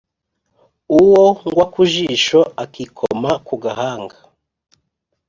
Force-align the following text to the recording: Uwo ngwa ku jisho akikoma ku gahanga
Uwo 1.01 1.23
ngwa 1.47 1.65
ku 1.73 1.81
jisho 1.91 2.39
akikoma 2.63 3.31
ku 3.47 3.55
gahanga 3.63 4.17